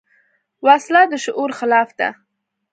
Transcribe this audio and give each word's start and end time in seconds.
وسله 0.65 1.01
د 1.11 1.13
شعور 1.23 1.49
خلاف 1.59 1.89
ده 1.99 2.09